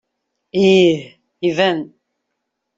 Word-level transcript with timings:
Ih, 0.69 0.91
iban. 1.49 1.79